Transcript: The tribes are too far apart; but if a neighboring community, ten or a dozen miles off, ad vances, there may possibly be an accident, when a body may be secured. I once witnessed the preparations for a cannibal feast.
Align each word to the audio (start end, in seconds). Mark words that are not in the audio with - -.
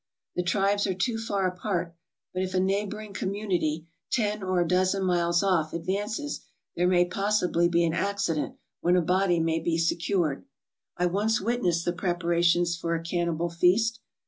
The 0.35 0.41
tribes 0.41 0.87
are 0.87 0.95
too 0.95 1.19
far 1.19 1.45
apart; 1.45 1.93
but 2.33 2.41
if 2.41 2.55
a 2.55 2.59
neighboring 2.59 3.13
community, 3.13 3.85
ten 4.11 4.41
or 4.41 4.59
a 4.59 4.67
dozen 4.67 5.05
miles 5.05 5.43
off, 5.43 5.75
ad 5.75 5.85
vances, 5.85 6.39
there 6.75 6.87
may 6.87 7.05
possibly 7.05 7.69
be 7.69 7.83
an 7.83 7.93
accident, 7.93 8.55
when 8.79 8.95
a 8.95 9.01
body 9.03 9.39
may 9.39 9.59
be 9.59 9.77
secured. 9.77 10.43
I 10.97 11.05
once 11.05 11.39
witnessed 11.39 11.85
the 11.85 11.93
preparations 11.93 12.75
for 12.75 12.95
a 12.95 13.03
cannibal 13.03 13.51
feast. 13.51 13.99